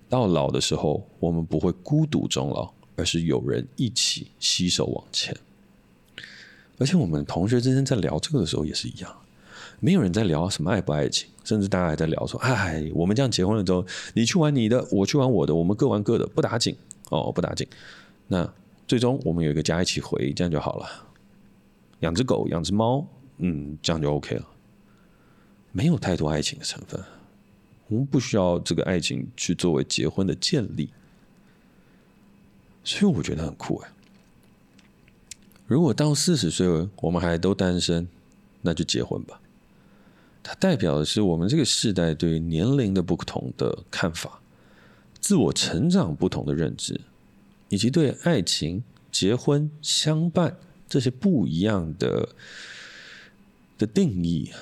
[0.08, 5.36] 到老的时候，我们不会孤独终老，而是有人一起携手往前。
[6.78, 9.12] 而且我们同学之间在聊这个的时候也是一样，
[9.80, 16.76] 没有人在聊什么爱不爱情，甚至大家还在聊说：“哎，我们这样结婚了之后，你去玩你的，我去玩我的，我们各玩各的，不打紧。”
[17.08, 17.64] 哦，不打紧。
[18.26, 18.52] 那
[18.88, 20.88] 最终我们有一个家一起回，这样就好了。
[22.00, 23.06] 养只狗，养只猫，
[23.38, 24.44] 嗯，这样就 OK 了。
[25.70, 27.00] 没有太多爱情的成分，
[27.86, 30.90] 我们不需要这个爱情去作为结婚的建立。
[32.82, 33.90] 所以我觉得很酷哎。
[35.66, 38.08] 如果到四十岁我们还都单身，
[38.62, 39.40] 那就结婚吧。
[40.48, 44.40] 它代表的是我们这个世代对于年龄的不同的看法。
[45.18, 47.00] 自我成长不同的认知，
[47.68, 50.56] 以及对爱情、结婚、相伴
[50.88, 52.28] 这些不一样的
[53.76, 54.52] 的定义。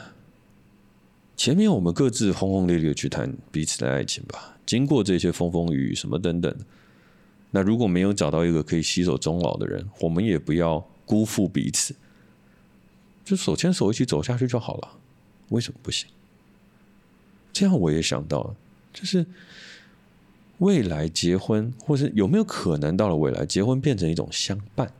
[1.37, 6.57] 前面我们各自轰轰烈烈去谈彼此的爱情吧，经过这些风风雨雨什么等等，
[7.51, 11.95] 那如果没有找到一个可以携手终老的人，我们也不要辜负彼此，
[13.23, 14.89] 就手牵手一起走下去就好了。
[15.49, 16.09] 为什么不行？
[17.53, 18.57] 这样我也想到了，
[18.93, 19.27] 就是。
[20.59, 24.91] 未来结婚，或是有没有可能到了未来结婚变成一种相伴？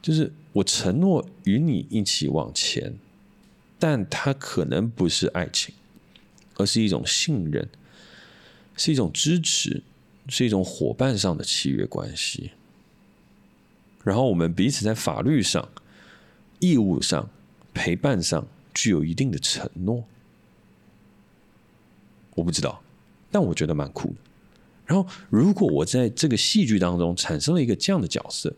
[0.00, 2.94] 就是我承诺与你一起往前，
[3.78, 5.74] 但它可能不是爱情，
[6.56, 7.68] 而是一种信任，
[8.78, 9.82] 是一种支持，
[10.28, 12.52] 是一种伙伴上的契约关系。
[14.04, 15.68] 然后我们彼此在法律上、
[16.60, 17.28] 义务上、
[17.74, 20.04] 陪伴上具有一定的承诺。
[22.34, 22.82] 我不知道，
[23.30, 24.16] 但我觉得蛮酷的。
[24.84, 28.52] 然后，如果我在这个戏剧当中产生了一个这样的角色，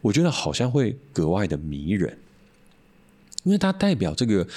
[0.00, 2.18] 我觉得好像会格外的迷人，
[3.42, 4.48] 因为它代表这个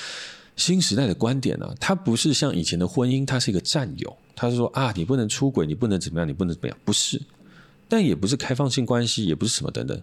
[0.55, 1.75] 新时代的观点呢、啊。
[1.79, 7.21] 它不是像以前的婚姻，它是一个占有，它是说啊，你不能出轨，你不能怎么样，你不能怎么样，不是，
[7.87, 10.01] 但也不是开放性关系，也不是什么等等。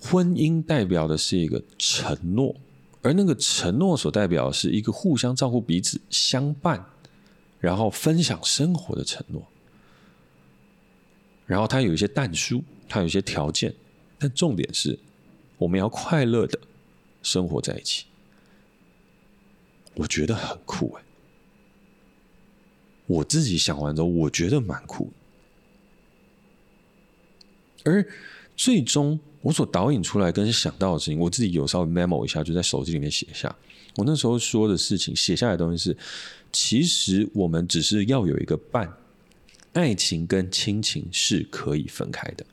[0.00, 2.54] 婚姻代表的是一个承诺，
[3.04, 6.82] 而那个承诺所代表的是一个互相照顾彼此、相伴，
[7.60, 9.46] 然后分享生活的承诺。
[11.44, 13.74] 然后它有一些但书，它有一些条件，
[14.18, 14.98] 但重点是，
[15.58, 16.58] 我们要快乐的
[17.22, 18.06] 生活在一起。
[19.94, 21.02] 我觉得很酷哎，
[23.06, 25.12] 我自己想完之后，我觉得蛮酷。
[27.84, 28.02] 而
[28.56, 33.54] 最终我所导引出来跟想到的事情，我自己有稍微 memo 一下，就在手机里面写下。
[33.96, 35.96] 我那时候说的事情，写下来的东西是，
[36.50, 38.90] 其实我们只是要有一个伴。
[39.74, 42.46] 爱情跟亲情是可以分开的。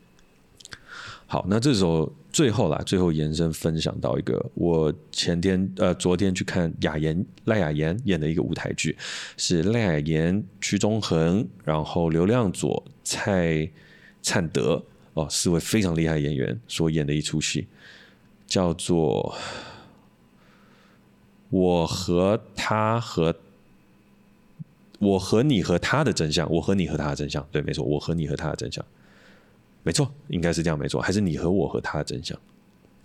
[1.27, 8.97] 好，那这时候最后啦，最后延伸分享到一个，我前天呃昨天去看雅妍赖雅妍演的一个舞台剧，
[9.37, 13.69] 是赖雅妍、屈中恒，然后刘亮佐、蔡
[14.21, 14.83] 灿德
[15.13, 17.67] 哦四位非常厉害演员所演的一出戏，
[18.47, 19.35] 叫做
[21.49, 23.33] 《我和他和》。
[24.99, 28.85] 我和你和他的真相，我和你和他的真相，对，没错，我和你和他的真相，
[29.81, 32.37] 没错，应该是这样，没错，还是你和我和他的真相，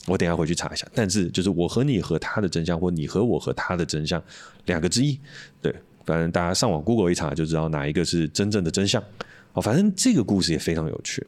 [0.07, 0.87] 我等下回去查一下。
[0.95, 4.23] 但是就是我和你和他的真相，或你和我和他的真相，
[4.67, 5.19] 两个之一。
[5.63, 9.03] 对，反正大家上网 Google 一查就知道哪一个是真正的真相。
[9.55, 11.27] 哦，反正这个故事也非常有趣。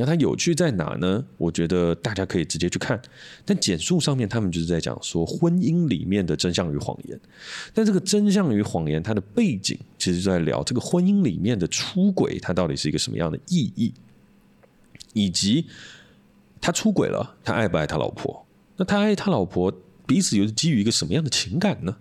[0.00, 1.22] 那它有趣在哪呢？
[1.36, 2.98] 我觉得大家可以直接去看。
[3.44, 7.20] 但简述上面，他们就是在讲说婚姻里面的真相与谎言。
[7.74, 13.92] 但这个真相与谎言，它的背景其实就在聊这个婚姻里面的出轨，它到底是一个什么样的意义，
[15.12, 15.66] 以及
[16.62, 18.46] 他出轨了，他爱不爱他老婆？
[18.78, 19.70] 那他爱他老婆，
[20.06, 21.94] 彼此又是基于一个什么样的情感呢？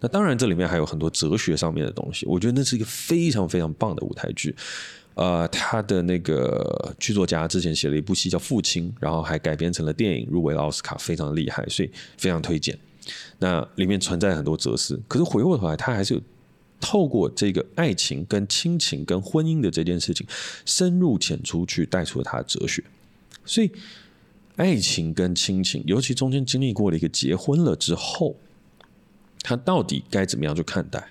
[0.00, 2.24] 那当然，这里面还有很多哲学上面的东西。
[2.26, 4.54] 我觉得那是一个非常非常棒的舞台剧。
[5.18, 12.78] 呃，他的那个剧作家之前写了一部戏叫《父亲》，然后还改编成了电影，入围了奥斯卡，非常厉害，所以非常推荐。
[13.40, 16.20] 那里面存在很多哲思，可是回过头来，他还是有
[16.80, 20.24] 透过这个爱情、跟亲情、跟婚姻的这件事情，
[20.64, 22.84] 深入浅出去带出了他的哲学。
[23.44, 23.72] 所以，
[24.54, 28.36] 爱情跟亲情，尤其中间经历过了一个结婚了之后，
[29.42, 31.08] 他到底该怎么样去看待？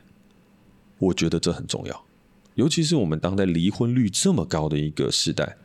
[0.98, 2.07] 我觉得这很重要。
[2.58, 5.58] 尤其是我们当代离婚率这么高的一个时代，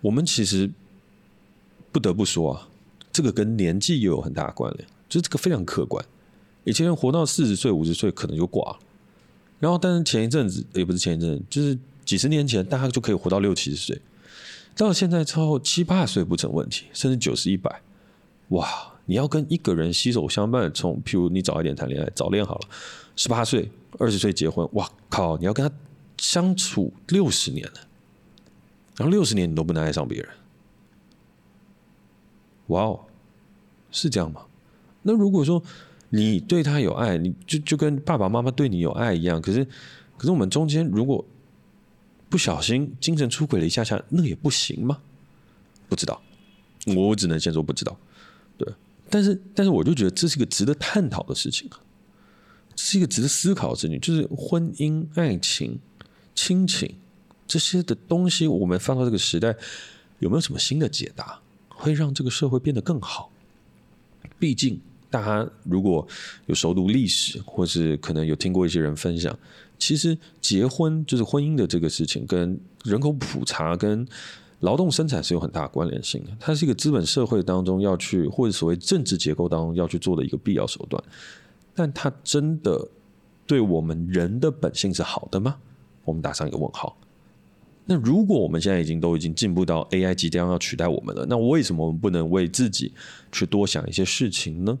[0.00, 0.70] 我们其实
[1.90, 2.68] 不得不说啊，
[3.12, 6.02] 这个跟年纪也有很大的关联，就是这个非常客观。
[6.62, 8.78] 以前人活到四十岁、五十岁可能就挂了，
[9.58, 14.00] 然后但是前一阵子也不是前一阵，就是几十年前大家就可以活到六七十岁，
[14.76, 17.82] 到现在之后七八十岁不成问题，甚至九十一百，
[18.50, 18.92] 哇！
[19.06, 22.68] 你要跟一个人携手相伴，从譬如你早一点谈恋爱，早恋好了，
[23.16, 23.68] 十八岁、
[23.98, 25.36] 二十岁结婚，哇靠！
[25.38, 25.74] 你要跟他。
[26.22, 27.74] 相处六十年了，
[28.96, 30.28] 然后六十年你都不能爱上别人，
[32.68, 33.00] 哇哦，
[33.90, 34.46] 是这样吗？
[35.02, 35.60] 那如果说
[36.10, 39.64] 你对他有爱，你就就跟爸爸妈妈对你有爱一样，可是
[40.16, 41.24] 可是我们中间如果
[42.30, 45.00] 不小心精神出轨了一下下，那也不行吗？
[45.88, 46.22] 不知道，
[46.96, 47.98] 我只能先说不知道。
[48.56, 48.72] 对，
[49.10, 51.80] 但是但是我就觉得这是一个值得探讨的事情啊，
[52.76, 55.80] 是一个值得思考的事情，就是婚姻爱情。
[56.34, 56.94] 亲情
[57.46, 59.54] 这些的东西，我们放到这个时代，
[60.18, 63.30] 有没有什么新的解答，会让这个社会变得更好？
[64.38, 64.80] 毕竟，
[65.10, 66.06] 大家如果
[66.46, 69.38] 有熟读历史，或是可能有听过一些人分享，
[69.78, 74.06] 其实结婚就是婚姻的这个事情，跟人口普查、跟
[74.60, 76.30] 劳动生产是有很大关联性的。
[76.40, 81.02] 它是一个资本社会当中要去，或者所谓政治结构当中要去做的一个必要手段。
[81.74, 82.88] 但它真的
[83.46, 85.56] 对我们人的本性是好的吗？
[86.04, 86.96] 我们打上一个问号。
[87.84, 92.92] 那如果我们现在已经都已经进步到 AI 即将要取代我们了，那为什么我们不能为自己
[93.32, 94.78] 去多想一些事情呢？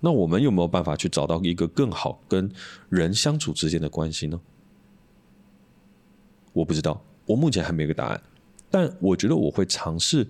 [0.00, 2.50] 那我们有没有办法去找到一个更好跟
[2.88, 4.40] 人相处之间的关系呢？
[6.52, 8.20] 我不知道，我目前还没有个答案。
[8.68, 10.26] 但我觉得我会尝试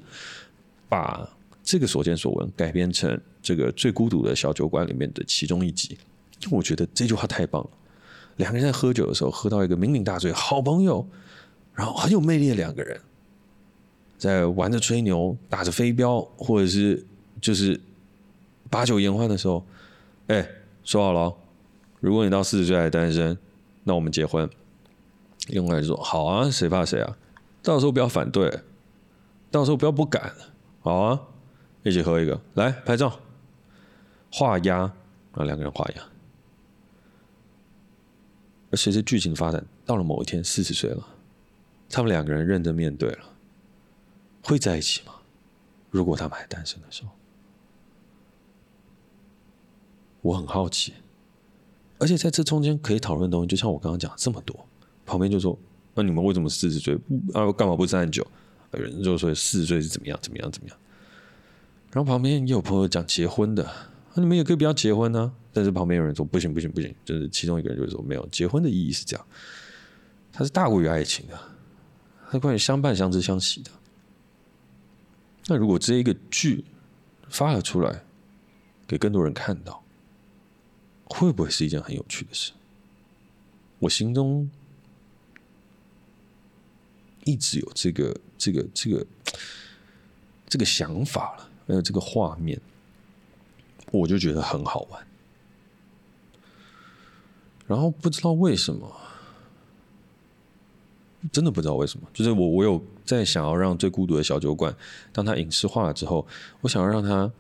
[0.91, 1.27] 把
[1.63, 5.97] 这个所见所闻改编成这个最孤独的小酒馆里面的其中一集，
[6.43, 7.71] 因为我觉得这句话太棒了。
[8.43, 11.07] 两个人在喝酒的时候，喝到一个酩酊大醉，好朋友，
[11.75, 13.01] 然后很有魅力的两个人，
[14.19, 17.07] 在玩着吹牛、打着飞镖，或者是
[17.41, 17.81] 就是
[18.69, 19.65] 把酒言欢的时候，
[20.27, 20.45] 哎，
[20.83, 21.33] 说好了，
[22.01, 23.39] 如果你到四十岁还单身，
[23.85, 24.51] 那我们结婚。
[25.47, 27.17] 另外就说好啊，谁怕谁啊？
[27.63, 28.61] 到时候不要反对，
[29.53, 30.33] 到时候不要不敢，
[30.81, 31.21] 好啊，
[31.85, 33.21] 一起喝一个，来拍照，
[34.33, 34.79] 画押，
[35.33, 36.12] 啊两个人画押。
[38.73, 41.07] 而随着剧情发展，到了某一天，四十岁了，
[41.91, 43.19] 他们两个人认真面对了，
[44.43, 45.13] 会在一起吗？
[45.91, 47.11] 如果他们还单身的时候，
[50.23, 50.95] 我很好奇。
[51.99, 54.67] 而且在这中间可以讨论的东西，就像我刚刚讲这么多，
[55.05, 55.57] 旁边就说
[55.95, 56.99] ：“那你们为什么四十岁
[57.35, 57.53] 啊？
[57.53, 58.27] 干嘛不三十九？”
[58.73, 60.79] 有人就说四十岁是怎么样，怎么样，怎么样。
[61.93, 63.71] 然后旁边也有朋友讲结婚的。
[64.15, 69.27] 那你们也可以不要结婚呢、但是旁边有人说不行不行不行，就是其中一个人就说没有，结婚的意义是这样，
[70.33, 71.39] 它是大过于爱情的，
[72.27, 73.71] 它是关于相伴相知相惜的。
[75.47, 76.65] 那如果这一个剧
[77.29, 78.03] 发了出来，
[78.87, 79.85] 给更多人看到，
[81.05, 82.53] 会不会是一件很有趣的事？
[83.79, 84.49] 我心中
[87.25, 89.07] 一直有这个这个这个
[90.49, 92.61] 这个想法了，还有这个画面。
[93.91, 95.07] 我就觉得很好玩，
[97.73, 98.95] 然后不知道为什么，
[101.33, 104.77] 真的不知道为什么，就是我我有在想要让最孤独的小酒馆，
[105.11, 106.27] 当它影视化了之后，
[106.61, 107.33] 我想要让它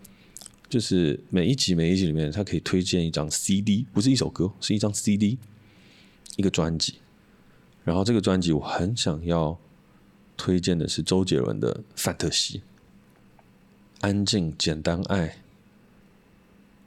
[0.70, 5.36] 就是每一集每一集里面，它可以推荐一张 CD，不是一首歌，是一张 CD，
[6.36, 6.94] 一个专辑，
[7.84, 9.58] 然后这个专辑我很想要
[10.38, 12.58] 推荐的是周杰伦的《范特西》。
[14.00, 15.36] 安静、简单爱。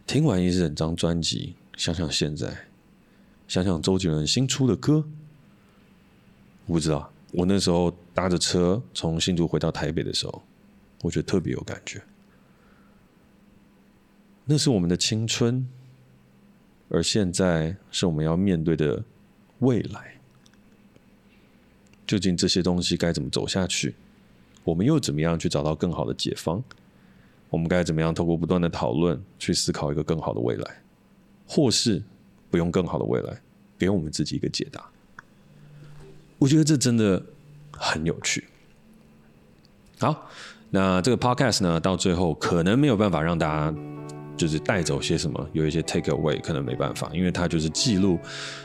[0.07, 2.65] 听完一整张专辑，想想现在，
[3.47, 5.05] 想想周杰伦新出的歌，
[6.65, 7.11] 我不知道。
[7.31, 10.41] 我那时候搭着车从新竹回到台北的时候，
[11.01, 12.01] 我觉得特别有感觉。
[14.45, 15.67] 那是我们的青春，
[16.87, 19.03] 而现在是我们要面对的
[19.59, 20.15] 未来。
[22.07, 23.95] 究竟这些东西该怎么走下去？
[24.63, 26.63] 我们又怎么样去找到更好的解方？
[27.49, 30.81] 我们该怎么样透过不断的讨论去思考一个更好的未来，
[31.47, 32.01] 或是
[32.55, 33.37] 不用更好的未来，
[33.77, 34.81] 给我们自己一个解答？
[36.39, 37.21] 我觉得这真的
[37.69, 38.45] 很有趣。
[39.99, 40.29] 好，
[40.69, 43.77] 那这个 podcast 呢，到最后可能没有办法让大家
[44.37, 48.17] 就是带走些什么，有一些 take away，可能没办法，因为它就是记录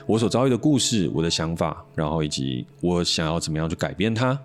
[0.06, 4.40] 我所遭遇的故事、我的想法，然后以及我想要怎么样去改变它。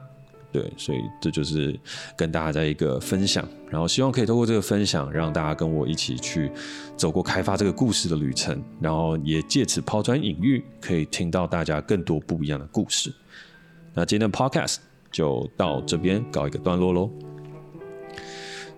[0.55, 1.77] 对，所以这就是
[2.15, 6.49] 跟大家在一个分享，然后希望可以透过这个分享，让大家跟我一起去
[6.95, 13.13] 走过开发这个故事的旅程，然后也借此抛砖引玉，可以听到大家更多不一样的故事。
[13.93, 14.77] 那今天的 podcast
[15.11, 17.11] 就到这边告一个段落喽。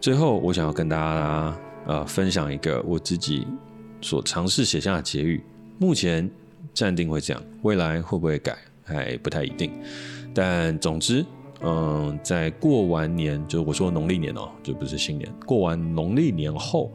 [0.02, 3.46] 最后，我想要跟大家呃分享一个我自己
[4.02, 5.44] 所尝试写下的结语，
[5.78, 6.28] 目前
[6.74, 9.72] 暂定会这样，未来会不会改还不太一定，
[10.34, 11.24] 但总之。
[11.62, 15.28] 嗯，在过完年，就我说农历年哦，就不是新年。
[15.46, 16.94] 过完农历年后，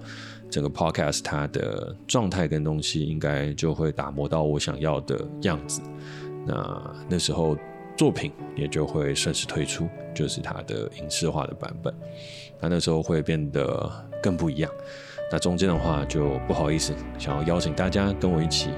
[0.49, 5.81] 整个 podcast 它的状态跟东西应该就会打磨到我想要的样子。
[6.47, 7.57] 那那时候
[7.97, 11.93] 作品也就会顺势推出，就是它的影视化的版本。
[12.61, 13.91] 那那时候会变得
[14.23, 14.71] 更不一样。
[15.33, 18.71] 那中间的话就不好意思，想要邀请大家跟我一起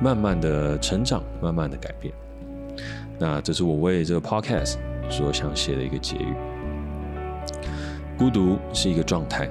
[0.00, 2.14] 慢慢的成长，慢慢的改变。
[3.18, 4.76] 那这是我为这个 podcast。
[5.12, 6.34] 所想写的一个结语：
[8.18, 9.48] 孤独是一个状态，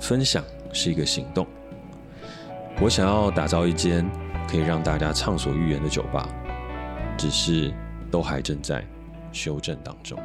[0.00, 0.42] 分享
[0.72, 1.46] 是一个行动。
[2.80, 4.08] 我想要打造一间
[4.48, 6.28] 可以让大家畅所欲言的酒吧，
[7.18, 7.74] 只是
[8.10, 8.84] 都还正在
[9.32, 10.18] 修正当中。